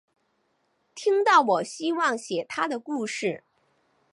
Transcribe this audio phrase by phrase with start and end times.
[0.95, 3.43] 听到我希望写她的故事